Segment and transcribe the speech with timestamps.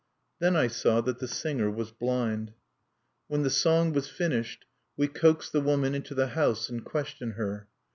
[0.39, 2.53] Then I saw that the singer was blind.
[3.27, 4.65] When the song was finished,
[4.97, 7.67] we coaxed the woman into the house, and questioned her.